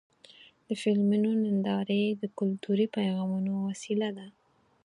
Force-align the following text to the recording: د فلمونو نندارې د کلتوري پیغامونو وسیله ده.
د 0.67 0.69
فلمونو 0.81 1.29
نندارې 1.43 2.01
د 2.21 2.23
کلتوري 2.39 2.87
پیغامونو 2.95 3.51
وسیله 3.67 4.09
ده. 4.17 4.27